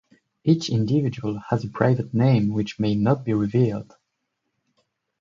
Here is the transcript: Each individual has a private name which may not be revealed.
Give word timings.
Each 0.43 0.67
individual 0.67 1.39
has 1.51 1.63
a 1.63 1.69
private 1.69 2.11
name 2.11 2.51
which 2.53 2.79
may 2.79 2.95
not 2.95 3.23
be 3.23 3.33
revealed. 3.35 3.93